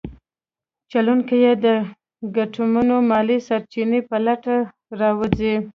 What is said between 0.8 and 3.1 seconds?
چلونکي یې د ګټمنو